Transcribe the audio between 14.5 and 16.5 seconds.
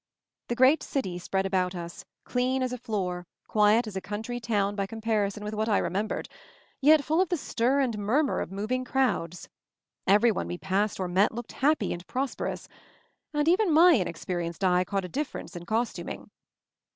eye caught a difference in costuming.